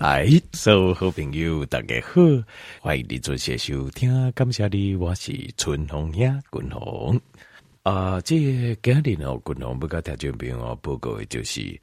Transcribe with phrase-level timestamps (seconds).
[0.00, 2.22] 来，所有好朋友，大家好，
[2.80, 7.20] 欢迎你做些收听，感谢你，我是春红兄，君红。
[7.82, 8.34] 啊、呃，这
[8.82, 11.78] 今天哦，君红不跟听众朋友报告的就是，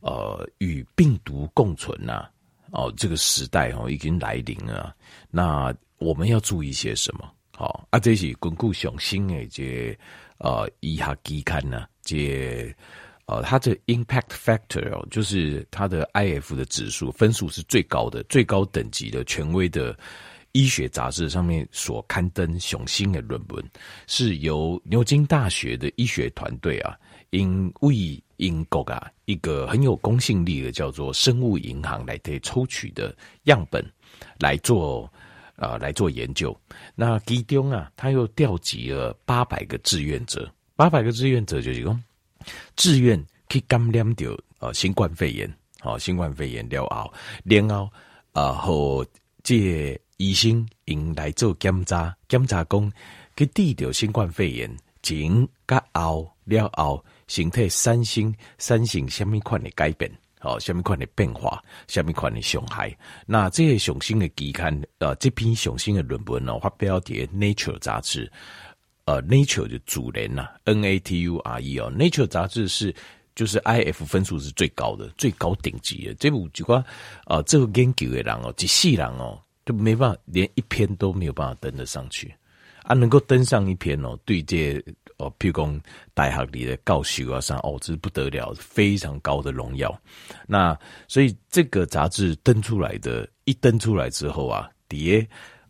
[0.00, 2.30] 呃，与病毒共存呐、啊，
[2.70, 4.96] 哦，这个时代哦已经来临了，
[5.30, 7.30] 那我们要注意些什么？
[7.54, 9.94] 好、哦，啊，这是根据上新的这
[10.38, 12.74] 呃医学期刊呐，这。
[13.28, 19.94] 呃，它的 impact factor 哦，就是它的 IF 的指数分数是最高的，最高等级的权威的
[20.52, 23.62] 医学杂志上面所刊登雄心的论文，
[24.06, 26.96] 是由牛津大学的医学团队啊，
[27.28, 33.84] 因为英国啊一个很有公信力的叫做生物银行来对抽取的样本
[34.40, 35.04] 来做
[35.54, 36.58] 啊、呃、来做研究。
[36.94, 41.94] 那其中啊，他又调集了八百个志愿者，八百个志愿者就是说。
[42.76, 47.12] 志愿去感染掉呃新冠肺炎，好新冠肺炎了后，
[47.44, 47.90] 然后
[48.32, 49.06] 呃和
[49.42, 52.92] 这医生用来做检查，检查讲
[53.36, 60.10] 去治掉新冠肺炎前甲后了后，身体产生产生什么款的改变，
[60.40, 62.94] 好什么款的变化，什么款的伤害。
[63.26, 68.30] 那这些上新的期刊，呃这篇上新的论文呢，发表在 Nature 杂志。
[69.08, 71.80] 呃，Nature 的主人呐，N A T U R E
[72.28, 72.94] 杂志是
[73.34, 76.14] 就是 I F 分数是最高的，最高顶级的。
[76.16, 76.84] 这部几个
[77.24, 82.30] 啊，这个研究的人哦，几细人哦，就没办法，连一篇都没有办法登得上去
[82.82, 82.92] 啊。
[82.92, 84.74] 能够登上一篇哦，对这
[85.16, 85.80] 哦，譬如讲
[86.12, 89.98] 大学里的教授啊，上哦，这是不得了，非常高的荣耀。
[90.46, 95.26] 那所以这个杂志登出来的，一登出来之后啊，底下。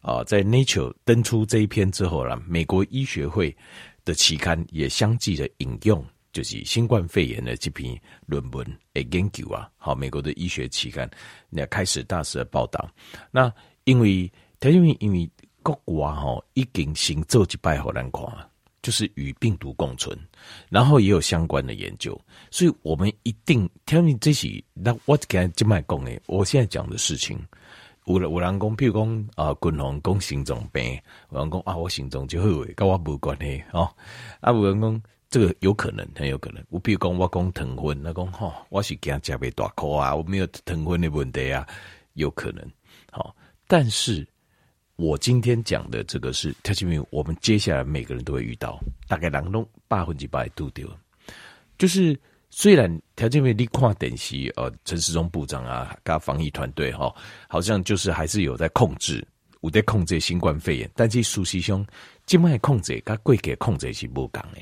[0.09, 3.55] 啊，在 Nature 登出这一篇之后呢，美国医学会
[4.06, 9.69] 的期刊也相继的引用，就是新冠肺炎的这篇论文的研究啊。
[9.77, 11.09] 好，美国的医学期刊
[11.50, 12.91] 也开始大肆的报道。
[13.31, 13.53] 那
[13.84, 15.31] 因为，因为因为
[15.62, 18.25] 各国哈已经行做几拜好难看，
[18.81, 20.19] 就是与病毒共存，
[20.71, 22.19] 然后也有相关的研究，
[22.50, 27.38] 所以我们一定，听你这些，那我刚才就卖讲诶，我现在讲的事情。
[28.09, 30.99] 有有人讲，譬如讲啊，军红讲心脏病，
[31.31, 33.89] 有人讲啊，我心脏就好，跟我无关系哦。
[34.41, 36.65] 啊，有人讲这个有可能，很有可能。
[36.71, 41.67] 我比如讲，我讲糖分，那讲哈，我是惊吃不大颗啊，我没有糖分的问题啊，
[42.15, 42.65] 有可能。
[43.11, 43.37] 好，
[43.67, 44.27] 但是
[44.97, 50.89] 我今天讲的这个是，它因为我们接下来每个人都会遇到，大概人都百分之百都丢，
[51.77, 52.19] 就是。
[52.50, 57.14] 虽然条件没你看电视，呃，陈时中部长啊，跟防疫团队哈，
[57.48, 59.26] 好像就是还是有在控制，
[59.60, 61.86] 有在控制新冠肺炎，但是事实上，
[62.26, 64.60] 这卖控制跟过去控制是不同的。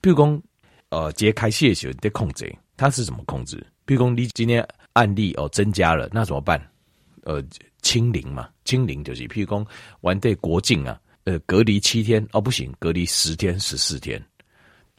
[0.00, 0.42] 比如讲，
[0.90, 3.66] 呃，揭开谢时候在控制，他是怎么控制？
[3.84, 6.60] 比如讲，你今天案例哦增加了，那怎么办？
[7.24, 7.42] 呃，
[7.82, 9.66] 清零嘛，清零就是，譬如讲，
[10.02, 14.22] 完对国境啊，呃，隔离七天哦，不行，隔离十天、十四天。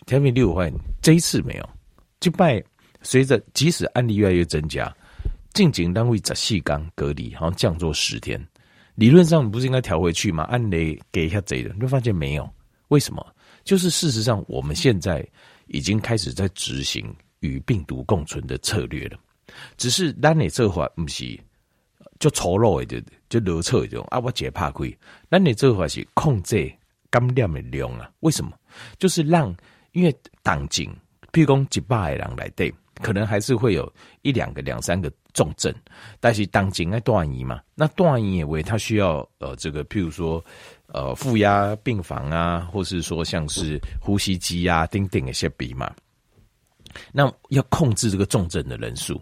[0.05, 0.71] 条件六块，
[1.01, 1.69] 这一次没有。
[2.19, 2.61] 就拜
[3.01, 4.93] 随着即使案例越来越增加，
[5.53, 8.39] 进警单位十四天隔离，好像降做十天。
[8.95, 10.43] 理论上不是应该调回去吗？
[10.43, 12.49] 案例给一下贼的，你发现没有。
[12.89, 13.25] 为什么？
[13.63, 15.25] 就是事实上，我们现在
[15.67, 19.17] 已经开始在执行与病毒共存的策略了。
[19.77, 21.39] 只是咱的做法不是
[22.19, 24.93] 就粗鲁的，就就逻辑一种啊，我解怕亏。
[25.31, 26.69] 咱的做法是控制
[27.09, 28.11] 感染的量啊。
[28.19, 28.51] 为什么？
[28.97, 29.55] 就是让
[29.93, 30.13] 因为
[30.43, 30.93] 党警。
[31.31, 33.91] 譬如讲几百个人来对，可能还是会有
[34.21, 35.73] 一两个、两三个重症，
[36.19, 40.43] 但是当警爱断医嘛，那断医也为他需要呃这个譬如说
[40.87, 45.93] 呃负压病房啊，或是说像是呼吸机啊、等等一些比嘛，
[47.11, 49.21] 那要控制这个重症的人数，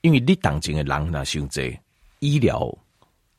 [0.00, 1.78] 因为你当警的人那伤济，
[2.20, 2.76] 医疗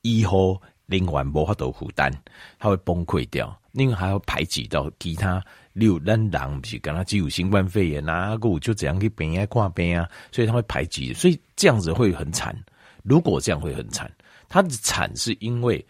[0.02, 2.12] 医护人员无法度负担，
[2.59, 5.44] 他会崩溃掉，另外还要排挤到其他。
[5.73, 12.56] 六咱人不是跟他只有新冠肺炎啊，个就怎样去病啊、挂病啊，所以他会排挤，所以这样子会很惨。
[13.01, 14.09] 如果这样会很惨，
[14.47, 15.84] 他的惨是因为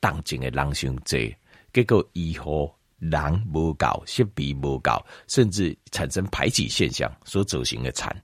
[0.00, 1.32] 当今的人伤济，
[1.72, 8.14] 结果以后人无够，设备无够，甚至产生排挤现象所造成的惨。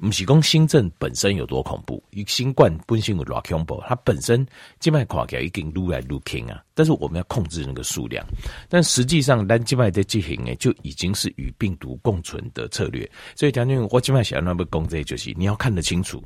[0.00, 4.46] 不是讲新政本身有多恐怖，新冠本身有多恐怖，它本身
[4.78, 8.24] 静脉垮掉已经撸来撸去啊，但是我们要控制那个数量，
[8.68, 13.10] 但实际上咱静脉的进行诶，就已经是与病毒共存的策略。
[13.34, 16.22] 所以将军我静脉想要那么攻这就是你要看得清楚，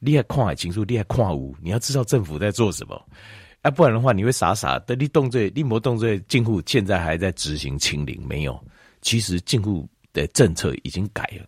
[0.00, 3.00] 你要看得清楚，你要看无，你要知道政府在做什么，
[3.62, 8.60] 啊，不然的话你会傻傻的，你动作你没动作，近乎现在还在执行清零，没有，
[9.00, 11.46] 其实近乎的政策已经改了。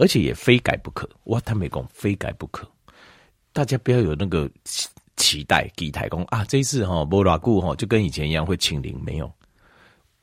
[0.00, 1.38] 而且也非改不可，哇！
[1.40, 2.66] 他没讲非改不可，
[3.52, 9.30] 大家不要有那个期期待，给台公啊，这一次哈不拉固哈，就跟以前一样会清零，没有。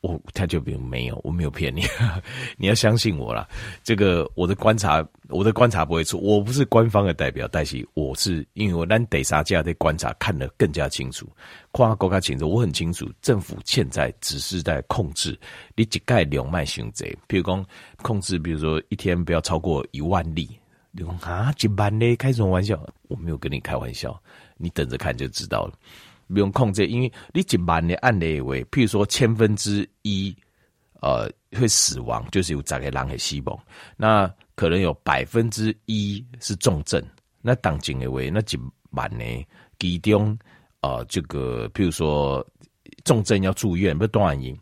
[0.01, 1.81] 我他就没有没有，我没有骗你，
[2.57, 3.47] 你要相信我啦。
[3.83, 6.19] 这个我的观察，我的观察不会错。
[6.19, 11.27] 我不是官方的代表，但是我是因为我咱得啥家的观察看得更加清楚，
[11.71, 15.38] 跨国家清楚，我很清楚政府现在只是在控制
[15.75, 17.65] 你几盖两卖行贼，比如说
[18.01, 20.50] 控制，比如说一天不要超过一万例。
[20.91, 22.15] 你说啊，几万嘞？
[22.15, 22.79] 开什么玩笑？
[23.07, 24.19] 我没有跟你开玩笑，
[24.57, 25.73] 你等着看就知道了。
[26.27, 30.35] 不用控制，因为你一万的案例为，譬如说千分之一，
[31.01, 33.57] 呃，会死亡，就是有十个人会死亡，
[33.95, 37.01] 那可能有百分之一是重症，
[37.41, 38.59] 那当今的为那一
[38.91, 39.24] 万呢，
[39.79, 40.38] 其中，
[40.81, 42.45] 呃，这个譬如说
[43.06, 44.57] 重症要住院，不是多少人，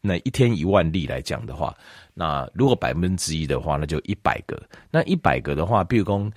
[0.00, 1.76] 那一天一万例来讲的话，
[2.14, 4.60] 那如果百分之一的话，那就一百个，
[4.90, 6.32] 那一百个的话，譬如说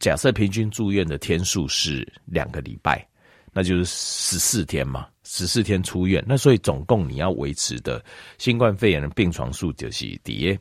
[0.00, 3.06] 假设平均住院的天数是两个礼拜。
[3.54, 8.04] 那就是十四天嘛，十四天出院，那所以总共你要维持的
[8.36, 10.58] 新冠肺炎的病床数就是底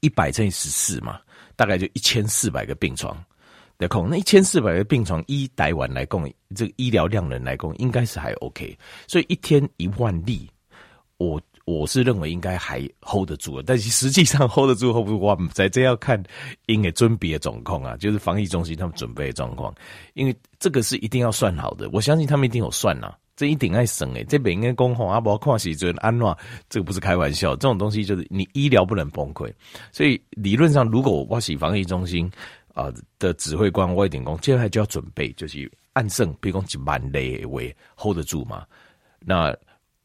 [0.00, 1.18] 一百乘以十四嘛，
[1.56, 3.16] 大概就一千四百个病床
[3.78, 4.08] 的空。
[4.08, 8.78] 那一千四百个病床，一台湾来供，这个医疗量能来供，应该是还 OK。
[9.06, 10.48] 所以一天一万例，
[11.16, 11.40] 我。
[11.68, 16.22] 我是认为应该还 hold 得住，但是实际上 hold 得住 hold 不住，我们在这要看
[16.64, 19.74] 应该准备的状况啊，就是防疫中心他们准备的状况，
[20.14, 26.36] 因为这个是一定要算好的，我相信他们一定有算呐、啊，这一定爱省诶，这边应该公红阿伯矿喜尊安诺，
[26.70, 29.52] 这个不是开玩笑，这种东西就是你医疗不能崩溃，
[29.92, 32.30] 所以理论上如果我是防疫中心
[32.72, 38.64] 啊、的指挥官，我一定讲接下来就要准备，就是按胜，比如讲几万例为 hold 得住嘛，
[39.20, 39.54] 那。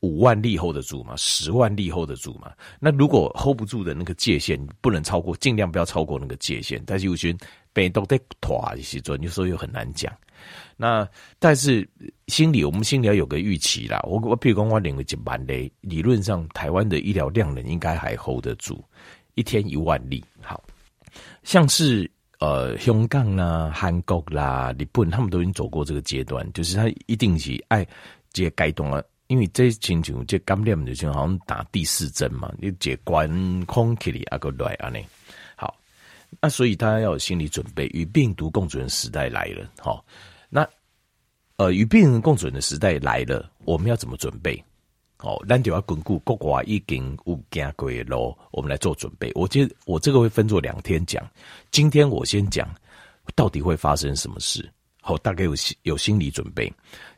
[0.03, 1.13] 五万例 hold 得住吗？
[1.15, 2.51] 十万例 hold 得住吗？
[2.77, 6.83] 那如果 hold 不住的那个界限不能超过，尽量不要超过那个界限。
[6.85, 7.33] 但是有些
[7.71, 10.13] 被动在拖一些做，有时候又很难讲。
[10.75, 11.07] 那
[11.39, 11.89] 但是
[12.27, 13.97] 心里我们心里要有个预期啦。
[14.03, 18.83] 我我比如讲我认为一万例，理论上台湾的医疗量能应该还 hold 得住，
[19.35, 20.21] 一天一万例。
[20.41, 20.61] 好
[21.43, 27.87] 像是呃香港啦、韩国啦、日本，他们都已经走过这个阶段，就是他一定是爱
[28.33, 29.01] 这些改动了。
[29.33, 34.99] 因为这亲像这感染的就好像打第四针嘛，你解关空气里啊个来啊呢，
[35.55, 35.75] 好，
[36.39, 40.05] 那所以大家要有心理准备，与病毒共存时代来了，好，
[40.49, 40.69] 那
[41.55, 44.63] 呃与病人共存的时代来了，我们要怎么准备？
[45.17, 49.31] 好，咱就要巩固国外已经有行过的路，我们来做准备。
[49.33, 51.27] 我觉得我这个会分作两天讲，
[51.71, 52.69] 今天我先讲
[53.33, 54.71] 到底会发生什么事，
[55.01, 56.71] 好，大概有心有心理准备。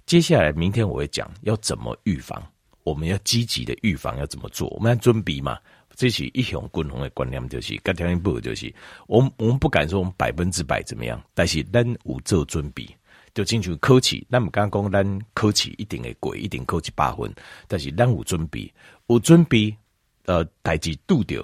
[0.05, 2.41] 接下来，明天我会讲要怎么预防，
[2.83, 4.67] 我们要积极的预防要怎么做？
[4.69, 5.57] 我们要准备嘛？
[5.95, 8.71] 这是一种共同的观念，就是跟条件不就是，
[9.07, 12.87] 我们我们不敢说我们百分之百怎么样，但是咱有做准备，
[13.33, 14.23] 就进去考试。
[14.29, 17.33] 咱们刚刚讲咱考试一定会过，一定考一百分，
[17.67, 18.71] 但是咱有准备，
[19.07, 19.75] 有准备，
[20.25, 21.43] 呃，代志拄着，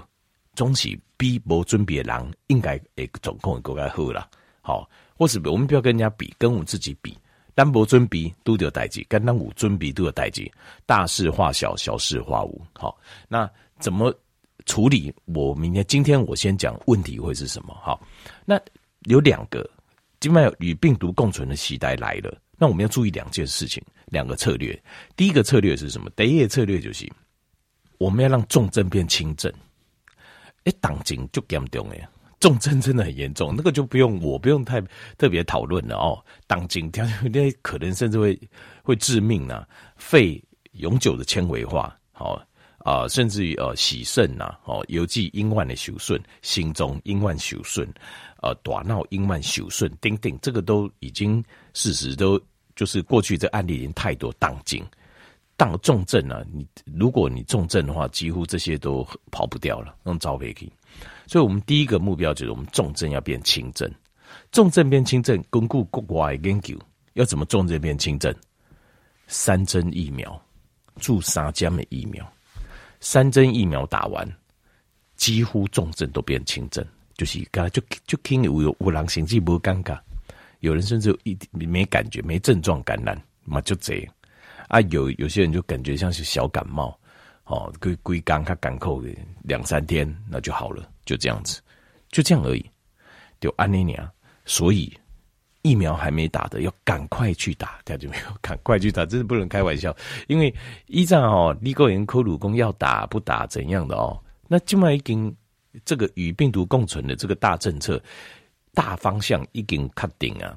[0.53, 4.29] 总是比无准备的人应该会状况会更加好啦。
[4.61, 4.87] 好，
[5.17, 7.17] 或是我们不要跟人家比，跟我们自己比。
[7.53, 10.49] 单薄尊比都有代志，跟单无尊比都有代志，
[10.85, 12.61] 大事化小，小事化无。
[12.73, 13.49] 好，那
[13.79, 14.13] 怎么
[14.65, 15.13] 处理？
[15.25, 17.73] 我明天今天我先讲问题会是什么？
[17.81, 18.01] 好，
[18.45, 18.59] 那
[19.01, 19.69] 有两个，
[20.19, 24.79] 今晚与病毒共存的时代来了，那我们要注意两件事情，两个策略。
[25.15, 26.09] 第一个策略是什么？
[26.11, 27.11] 第一个策略就是
[27.97, 29.51] 我们要让重症变轻症，
[30.63, 31.95] 一当紧就严重了。
[32.41, 34.81] 重症真的很严重，那个就不用我不用太
[35.17, 36.21] 特别讨论了哦。
[36.47, 38.37] 当今条件可能甚至会
[38.83, 40.43] 会致命啊，肺
[40.73, 42.35] 永久的纤维化，好、
[42.83, 47.87] 哦、啊、甚至于呃洗肾呐，哦，尤其阴万的修顺，心中阴万修顺，
[48.41, 51.43] 呃，短闹阴万受损，等等，这个都已经
[51.73, 52.41] 事实都
[52.75, 54.33] 就是过去这案例已经太多。
[54.39, 54.83] 当今
[55.55, 60.67] 当重症啊，你如果你重症的话，几乎这些都跑不掉了，用招牌去。
[61.27, 63.89] 所以，我们第一个目标就是我们重症要变轻症，
[64.51, 66.77] 重症变轻症，巩固国外研究
[67.13, 68.33] 要怎么重症变轻症？
[69.27, 70.41] 三针疫苗，
[70.99, 72.29] 注三针的疫苗，
[72.99, 74.29] 三针疫苗打完，
[75.15, 79.97] 几乎重症都变轻症，就是刚就就听有有有人心悸不尴尬，
[80.59, 84.13] 有人甚至有一没感觉，没症状感染嘛就这样
[84.67, 86.97] 啊，有有些人就感觉像是小感冒。
[87.45, 89.01] 哦，归归刚他港口
[89.43, 91.61] 两三天，那就好了，就这样子，
[92.09, 92.65] 就这样而已。
[93.39, 94.11] 就安妮亚，
[94.45, 94.95] 所以
[95.63, 99.95] 疫苗还没打的，要赶快去打，他就没有 赶快去打，真的不能开玩笑。
[100.27, 100.53] 因为
[100.85, 104.17] 依仗哦，立高人科鲁公要打不打怎样的哦，
[104.47, 105.35] 那今晚已经
[105.83, 108.01] 这个与病毒共存的这个大政策
[108.73, 110.55] 大方向已经确定啊，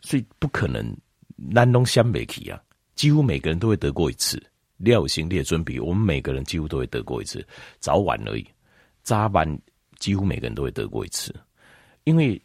[0.00, 0.96] 所以不可能
[1.36, 2.62] 南东相北起啊，
[2.94, 4.40] 几乎每个人都会得过一次。
[4.80, 7.46] 料性列尊比，我们每个人几乎都会得过一次，
[7.78, 8.46] 早晚而已。
[9.02, 9.58] 早晚
[9.98, 11.34] 几乎每个人都会得过一次，
[12.04, 12.40] 因为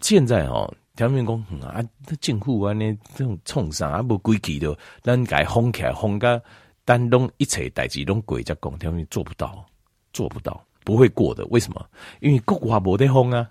[0.00, 1.82] 现在哦，条面工啊，
[2.20, 6.42] 政府啊，那这种冲上啊，不规矩的，咱改封起来，封个
[6.84, 9.64] 丹东一切代志拢鬼在讲，条面做不到，
[10.12, 11.44] 做不到，不会过的。
[11.46, 11.84] 为什么？
[12.20, 13.50] 因为国外没得封啊，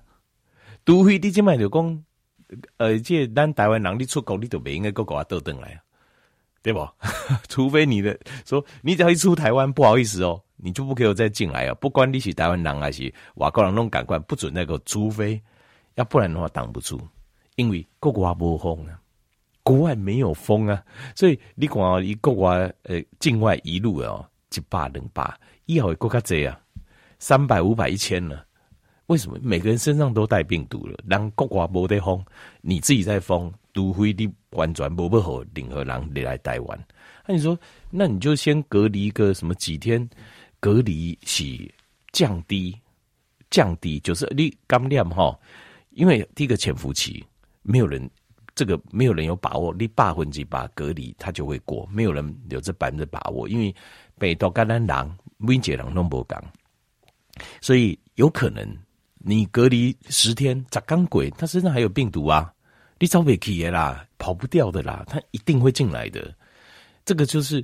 [0.86, 2.04] 除非你今麦就讲，
[2.78, 5.82] 呃，这咱台湾人你出国，你都没应该国外倒转来啊。
[6.62, 6.88] 对不？
[7.50, 11.74] 除非你的说，你只要一出台湾，不好意思哦，你就不可以再进来啊。
[11.75, 14.80] 不管你是台湾人还是外国人，弄赶快不准那个。
[14.86, 15.41] 除非
[15.96, 17.00] 要不然的话，挡不住，
[17.56, 19.00] 因为国外没风啊，
[19.63, 20.84] 国外没有风啊，
[21.15, 24.25] 所以你看哦，一国外呃境外一路哦，
[24.56, 25.34] 一百两百，
[25.65, 26.60] 以后会更加多啊，
[27.20, 28.46] 三百五百一千了。
[29.12, 30.98] 为什么每个人身上都带病毒了？
[31.06, 32.24] 让国外没得封，
[32.62, 36.86] 你自己在封，除非你完全不不好，任何人你来台湾。
[37.27, 40.10] 那你说，那你就先隔离个什么几天？
[40.62, 41.44] 隔离是
[42.13, 42.74] 降低，
[43.50, 45.38] 降低就是你刚念哈，
[45.89, 47.22] 因为第一个潜伏期，
[47.63, 48.10] 没有人
[48.56, 53.75] 这个没有人有把握，你百分之百隔离他就会过，没有人有这百分之把握，因为
[54.18, 56.41] 北到感染人每一个人都不讲，
[57.60, 58.65] 所以有可能。
[59.24, 61.30] 你隔离十天，咋刚鬼？
[61.32, 62.51] 他身上还有病毒啊！
[63.00, 66.34] 你找不起啦，跑不掉的啦，他一定会进来的。
[67.06, 67.63] 这个就是，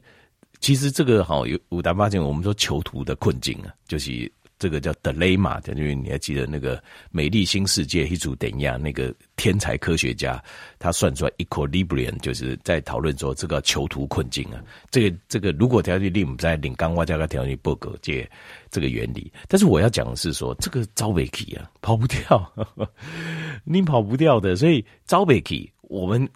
[0.59, 4.31] 其实这个好有五大发现，我们说囚徒的困境啊，就是。
[4.59, 6.77] 这个叫 dilemma，因为你还记得那个
[7.11, 10.43] 《美丽新世界》一组等样那个天才科学家，
[10.79, 14.63] 他算出来 equilibrium，就是在讨论说这个囚徒困境啊。
[14.89, 18.27] 这个这个如果条件令在领刚挖加个条件不够借
[18.71, 22.53] 这个原理，但是我要讲的是说这个招北起啊，跑不掉，
[23.63, 26.27] 你跑不掉的，所以招北起我们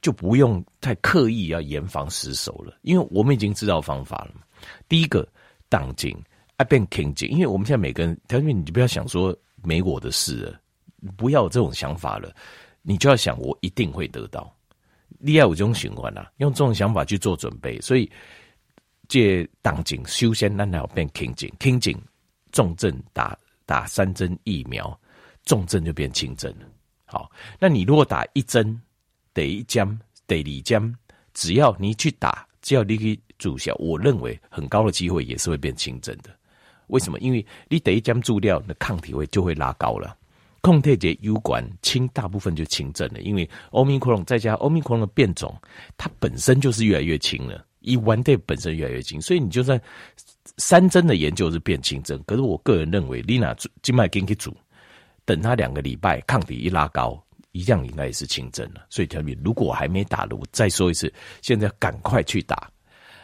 [0.00, 4.34] 就不用太刻意要严防死守了，因为我们已经知道方法了。
[4.88, 5.26] 第一个
[5.68, 6.16] 当今。
[6.64, 10.60] 变清静，因为我们现在每个人，条件你就不要想说没我的事了，
[11.16, 12.34] 不要有这种想法了，
[12.82, 14.54] 你就要想我一定会得到。
[15.18, 17.80] 你要有这种循环啊，用这种想法去做准备。
[17.80, 18.10] 所以，
[19.08, 21.96] 借当警修仙，那要变清静，清静
[22.50, 24.98] 重症打打三针疫苗，
[25.44, 26.66] 重症就变轻症了。
[27.04, 28.80] 好，那你如果打一针，
[29.32, 30.96] 得一针，得二针，
[31.34, 36.34] 只要你去打，只要你去注射，我认为很高的机会也是会变轻症的。
[36.88, 37.18] 为什么？
[37.20, 40.16] 因为你第一针注料，那抗体会就会拉高了。
[40.62, 43.20] 抗体这有关轻，大部分就轻症了。
[43.20, 45.52] 因为欧米克隆再加欧米克隆的变种，
[45.96, 47.64] 它本身就是越来越轻了。
[47.80, 49.80] 以完对本身越来越轻，所以你就算
[50.56, 54.56] 三针的研究是变轻症，可是我个人认为，你拿静脉给你煮，
[55.24, 57.20] 等它两个礼拜，抗体一拉高，
[57.50, 58.86] 一样应该也是轻症了。
[58.88, 62.70] 所以条米，如果还没打的，我再说一次，现在赶快去打。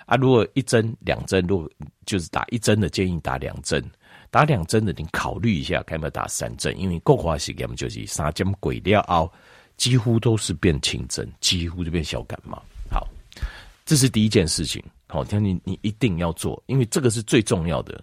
[0.08, 1.70] 啊，如果一针两针，如果
[2.06, 3.78] 就是打一针的，建议打两针；
[4.30, 6.74] 打两针的，你考虑一下，看要不要打三针。
[6.80, 9.30] 因为国外实验就是三针过了后，
[9.76, 12.56] 几乎都是变轻症，几乎就变小感冒。
[12.90, 13.06] 好，
[13.84, 14.82] 这是第一件事情。
[15.08, 18.02] 好，听你你一定要做，因为这个是最重要的。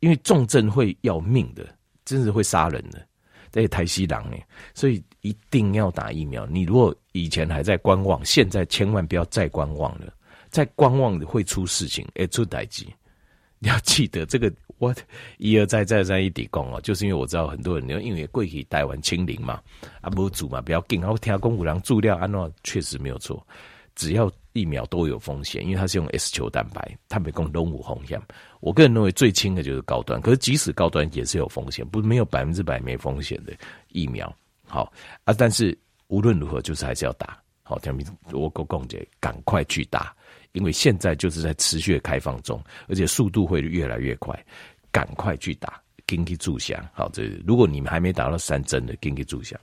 [0.00, 1.66] 因为重症会要命的，
[2.04, 3.02] 真是会杀人的，
[3.50, 4.36] 这些台西狼呢，
[4.74, 6.44] 所以一定要打疫苗。
[6.46, 10.12] 你如果以前还在观望，现在千万不要再观望了。
[10.50, 12.84] 在观望会出事情，会出代志。
[13.60, 14.94] 你要记得这个，我
[15.38, 19.60] 一而再再三一点讲哦，就是因为我知道很多人，因为过去台湾清零嘛，
[20.00, 21.00] 啊不足嘛，比较紧。
[21.00, 23.44] 然后听公五郎注料安诺确实没有错，
[23.96, 28.20] 只要疫苗都有风险，因为它是用 S 球蛋白，它没讲拢无风险。
[28.60, 33.52] 我个人认为最轻的就是高端，可是即使高端也是有风险，不是没有百分之百没风险的
[33.88, 34.32] 疫苗。
[34.68, 34.92] 好
[35.24, 35.76] 啊，但是
[36.06, 37.36] 无论如何，就是还是要打。
[37.64, 40.14] 好，听明我够共姐，赶快去打。
[40.58, 44.36] 因为现在就是在持续的开放中，而且速度会越来越快，
[44.90, 46.90] 赶快去打，紧急注下。
[46.92, 49.56] 好，这如果你们还没打到三针的，紧急注下。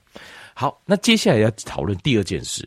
[0.54, 2.66] 好，那接下来要讨论第二件事，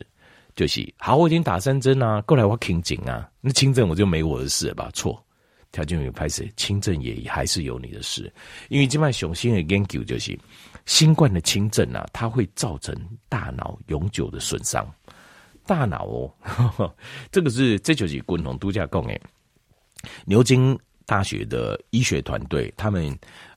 [0.54, 4.88] 就是好，我已经打三针啊，过来我轻症啊，那轻症我就没我的事了吧？
[4.94, 5.20] 错，
[5.72, 8.32] 条件有拍摄，轻症也还是有你的事，
[8.68, 10.38] 因为今麦雄心的研究就是，
[10.86, 12.94] 新冠的轻症啊，它会造成
[13.28, 14.88] 大脑永久的损伤。
[15.70, 16.96] 大脑哦呵呵，
[17.30, 19.20] 这个是这就是共同度假共诶。
[20.24, 23.16] 牛津大学的医学团队，他们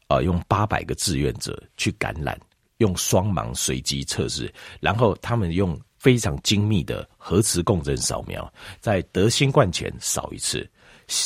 [0.09, 2.39] 呃用八百个志愿者去感染，
[2.77, 8.47] 用双盲随机测试，然后他们用非常精密的核磁共振扫描，
[8.79, 10.69] 在得新冠前扫一次，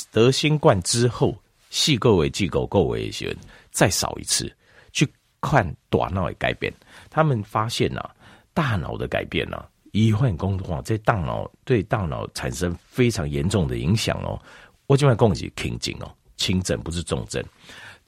[0.10, 1.38] 得新冠之后
[1.70, 3.36] 细构为机构构为一些
[3.72, 4.50] 再扫一次，
[4.94, 5.06] 去
[5.41, 6.74] 看大脑的改变。
[7.10, 8.13] 他们发现呐、啊。
[8.53, 14.39] 大脑的改变呢、啊，一换工的话，在大脑对大脑产生非常严重的影响哦。
[14.86, 17.44] 我今晚恭喜轻症哦，轻症不是重症。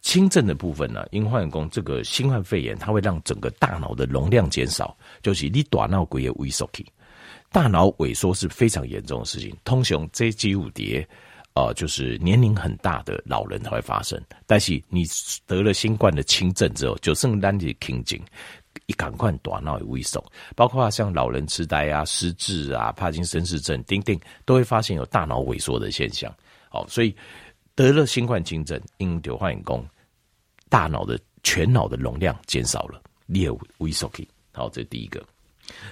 [0.01, 6.85] 轻症的部分呢，因换工这个新冠肺炎，它会让整个大脑的容量减少，就是你大脑骨也萎缩去，
[7.51, 9.53] 大脑萎缩是非常严重的事情。
[9.65, 11.05] 通常这几五叠，
[11.53, 14.17] 呃，就是年龄很大的老人才会发生。
[14.47, 15.03] 但是你
[15.45, 18.17] 得了新冠的轻症之后，就剩单体轻症。
[18.85, 20.23] 一赶快大脑萎缩，
[20.55, 26.33] 包括像老人痴呆啊、失智啊、帕金森氏症，丁丁都会发现有大脑萎缩的现象。
[26.69, 27.15] 好，所以
[27.75, 29.85] 得了新冠轻症，因流化功，
[30.69, 34.11] 大脑的全脑的容量减少了，也萎缩。
[34.51, 35.23] 好，这第一个。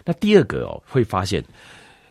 [0.04, 1.44] 那第二个哦，会发现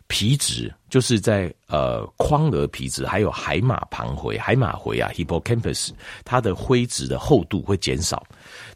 [0.09, 5.91] 皮质就是在呃眶额皮质，还有海马旁回、海马回啊 （hippocampus），
[6.25, 8.25] 它的灰质的厚度会减少。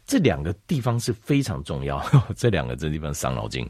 [0.05, 3.67] 这两个地方是非常重要， 这两个这地方伤脑筋，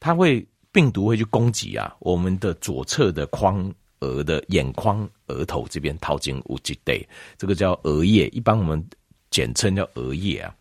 [0.00, 8.84] 它会病毒会去攻击啊，我们的左侧的眶额的眼眶额头这边套进五 G day，这个叫额叶，一般我们
[9.30, 10.54] 简称叫额叶啊，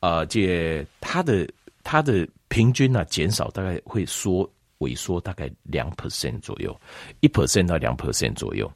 [0.00, 1.48] 呃，这它的
[1.84, 6.78] 它的平均呢、啊、减少大概会缩萎缩大概两 percent 左右，
[7.20, 8.70] 一 percent 到两 percent 左右，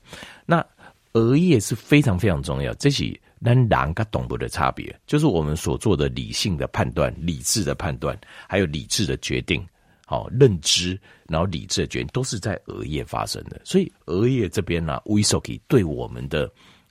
[0.46, 0.64] 那
[1.12, 3.20] 额叶是非常非常重要，这是。
[3.44, 8.16] 那人跟动物的差别，就是我们所做的理性的判断、理智的判断，
[8.48, 9.66] 还有理智的决定，
[10.06, 13.60] 好认知，然后理智的决定，都是在额叶发生的。
[13.64, 16.48] 所以额叶这边呢、啊，萎缩对我们的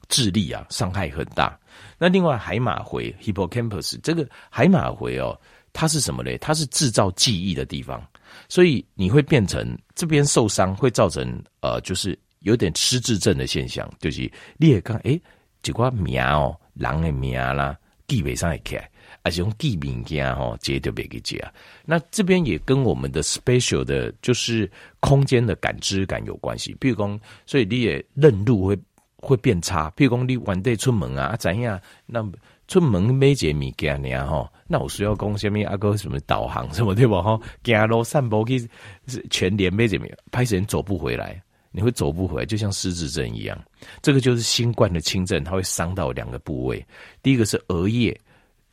[0.10, 1.58] 智力啊伤害很大。
[1.98, 5.40] 那另外海马回 （hippocampus） 这个海马回哦，
[5.72, 6.38] 它是什么呢？
[6.40, 8.06] 它是制造记忆的地方，
[8.50, 15.22] 所以你会变成这边受伤，会造成呃，就是有点失智症的现象，就是你也看诶。
[15.64, 18.84] 一个名哦，人的名啦，记不上来看，
[19.22, 21.40] 而且用记名件吼，接就别给接。
[21.86, 24.68] 那这边也跟我们的 special 的，就是
[25.00, 26.76] 空间的感知感有关系。
[26.82, 28.76] 譬如讲，所以你也认路会
[29.18, 29.88] 会变差。
[29.92, 31.80] 譬如讲，你晚点出门啊，怎样？
[32.08, 32.28] 那
[32.72, 34.26] 出门没解物件呢？
[34.26, 35.62] 吼，那我需要讲什么？
[35.66, 37.22] 阿哥什么导航什么对不？
[37.22, 38.66] 吼，走路散步去
[39.30, 41.44] 全连没解物，拍时间走不回来。
[41.74, 43.62] 你会走不回来，就像失智症一样。
[44.02, 46.82] 这个就是新冠的轻症，它会伤到两个部位。
[47.22, 48.18] 第一个是额叶，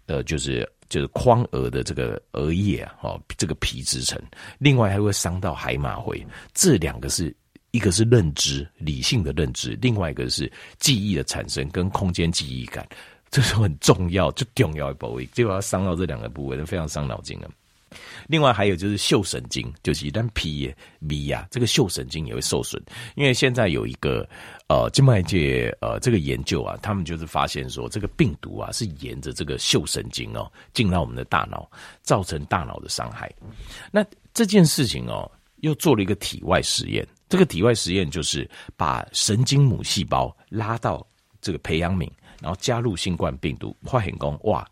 [0.06, 4.16] 呃，就是就是眶额的这个额叶啊，哦，这个皮质层。
[4.58, 6.24] 另外还会伤到海马回。
[6.54, 7.34] 这两个是
[7.72, 12.86] 一个是认知理性的认知，另外一个是记忆的产生跟空间记忆感，
[13.30, 17.48] 这是很重要，最重要的部位，结果要伤到这两个部位，非常伤脑筋啊。
[18.26, 20.72] 另外还有就是嗅神经，就是一旦皮
[21.08, 22.82] 皮啊，这个嗅神经也会受损。
[23.14, 24.28] 因为现在有一个
[24.68, 31.66] 呃，静脉界呃这个研究啊，他们就是发现说，这个病毒啊是沿着这个嗅神经哦进到我们的大脑，
[32.02, 33.32] 造成大脑的伤害。
[33.90, 37.06] 那这件事情哦，又做了一个体外实验。
[37.30, 41.06] 这个体外实验就是把神经母细胞拉到
[41.40, 42.06] 这个培养皿，
[42.40, 44.66] 然后加入新冠病毒，发现说哇，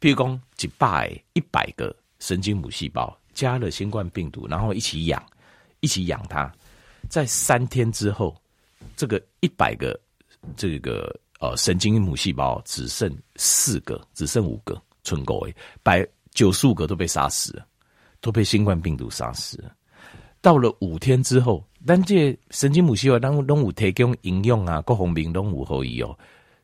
[0.00, 1.94] 譬如说一百一百个。
[2.20, 5.24] 神经母细胞加了新冠病毒，然后一起养，
[5.78, 6.52] 一起养它。
[7.08, 8.34] 在三天之后，
[8.96, 9.96] 这个一百个
[10.56, 17.64] 这个呃神经母细胞只剩四个，只剩五个，存够诶，百九十五个都被杀死了，
[18.20, 19.72] 都被新冠病毒杀死了。
[20.40, 26.18] 到了五天之后，但这神经母细胞当中有提供营养啊，各方面都无后遗哦，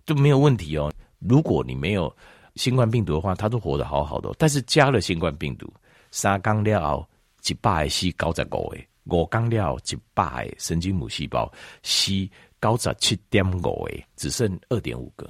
[0.07, 0.93] 就没有问题哦。
[1.19, 2.14] 如果你没有。
[2.57, 5.69] 新冠病毒的话，它都活得好好的，但是加了新冠病毒，
[6.12, 7.05] 三缸料
[7.49, 12.31] 一百是九十五诶，五缸料一百神经母细胞是
[12.62, 15.29] 九十七点五诶，只剩二点五个，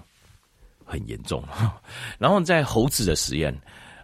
[0.84, 1.42] 很严重。
[2.20, 3.58] 然后在猴子的实验，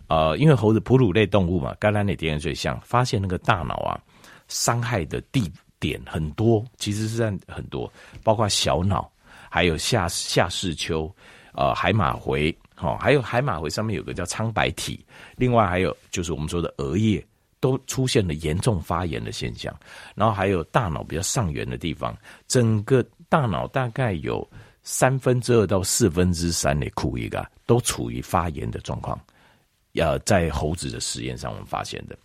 [0.09, 4.00] 呃，因为猴子哺乳类动物嘛，橄榄类电源最像，发现那个大脑啊
[4.48, 7.92] 伤害的地点很多，其实是在很多，
[8.24, 9.12] 包括小脑，
[9.50, 11.14] 还有下下视丘，
[11.52, 12.56] 呃，海马回。
[12.74, 15.04] 好，还有海马回上面有个叫苍白体，
[15.36, 17.22] 另外还有就是我们说的额叶
[17.60, 19.78] 都出现了严重发炎的现象，
[20.14, 22.16] 然后还有大脑比较上缘的地方，
[22.48, 24.48] 整个大脑大概有
[24.82, 29.20] 三分之二到四分之三的区域啊，都处于发炎的状况。
[29.92, 32.16] 呃，在猴子的实验上我们发现的，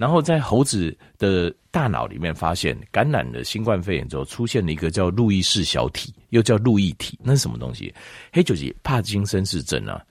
[0.00, 7.94] 然后在猴子的大脑里面发现感染了新冠肺炎之后，出现了一个叫路易氏小体，又叫路易体，那是什么东西？
[8.32, 10.02] 黑就是帕金森氏症啊，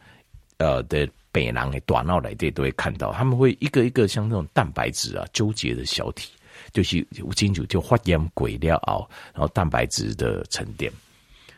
[0.58, 6.30] 呃的北狼的短脑来这都会看到，他们会一个一个像那种蛋白质啊纠结的小体，
[6.72, 7.04] 就是
[7.36, 10.94] 清楚就发炎鬼料熬，然后蛋白质的沉淀，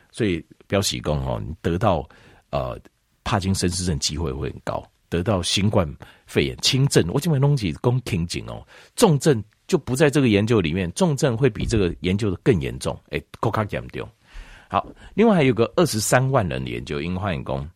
[0.10, 2.08] 所以标喜功哦，你得到
[2.52, 2.80] 呃
[3.26, 4.82] 帕金森氏症机会会很高。
[5.12, 5.86] 得到新冠
[6.26, 14.08] 肺炎轻症，我这边东西讲轻症哦，重症就不在这个研究里面，重症会比这个研究的更严重，哎、欸，更加严重。
[14.69, 17.69] 好，另外还有个二十三万人的研究，因化验工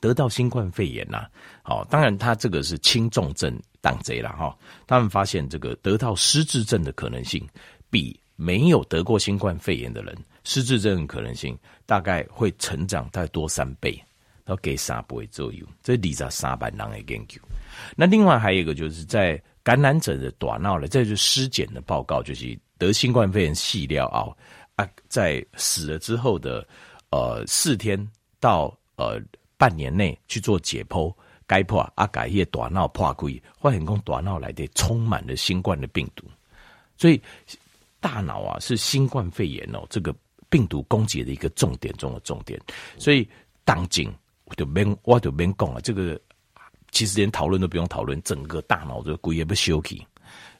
[0.00, 1.26] 得到新冠肺炎呐，
[1.62, 7.46] 好，当然他这个是轻重症当贼了哈，他们发现这个得到失智症的可能性
[7.90, 10.16] 比没有得过新冠肺炎的人。
[10.44, 14.00] 失智症的可能性大概会成长再多三倍，
[14.46, 17.38] 然后给三倍左右，这是二十三万人的研究。
[17.96, 24.30] 那另外还有一个就是在感染者的大脑的，这就是尸检的报告，就是得新冠肺炎细料哦
[24.76, 26.66] 啊，在死了之后的
[27.10, 27.98] 呃四天
[28.38, 29.20] 到呃
[29.58, 31.12] 半年内去做解剖，
[31.48, 36.24] 解剖啊改叶大脑破开，发现讲大脑来的充满了新冠的病毒，
[36.96, 37.20] 所以
[37.98, 40.14] 大脑啊是新冠肺炎哦这个。
[40.48, 42.58] 病毒攻击的一个重点中的重点，
[42.98, 43.28] 所以
[43.64, 44.08] 当今
[44.46, 45.80] 我就免我就免讲了。
[45.80, 46.18] 这个
[46.90, 50.04] 其实连讨论都不用讨论，整个大脑的骨也不休息。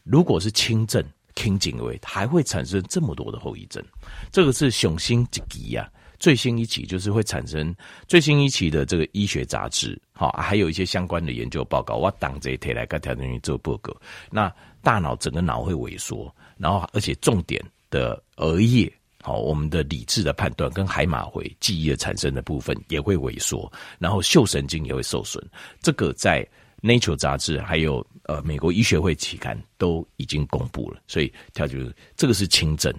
[0.02, 1.02] 如果是轻症、
[1.34, 3.82] 轻症位，还会产生这么多的后遗症。
[4.30, 7.74] 这个是雄心一期呀，最新一期就是会产生
[8.06, 11.96] 最新一期的这个医学杂志，好，还有一些相关的研究报告。
[11.96, 13.94] 我当这一天来跟条东西做报告。
[14.30, 18.92] 那大脑整个脑会萎缩，然后而且重点的额叶。
[19.26, 25.44] 好，我们的理智的判断跟海马回记忆的产生的部分也会萎缩，然后嗅神经也会受损。
[25.80, 26.46] 这个在
[26.80, 31.02] Nature 杂志还有呃美国医学会期刊都已经公布了。
[31.08, 31.76] 所以它就
[32.14, 32.94] 这个是轻症，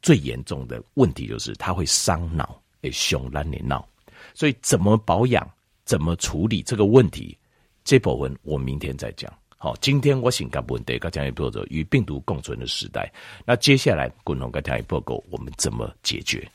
[0.00, 3.86] 最严重的问题就是它会伤脑，诶，熊烂你脑。
[4.32, 5.46] 所以怎么保养，
[5.84, 7.36] 怎么处理这个问题，
[7.84, 9.30] 这部分我明天再讲。
[9.60, 13.12] 好，今天我先讲问题，跟大家报告与病毒共存的时代。
[13.44, 16.48] 那接下来，共同跟大家报告我们怎么解决。